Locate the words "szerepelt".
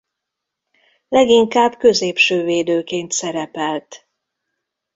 3.11-4.07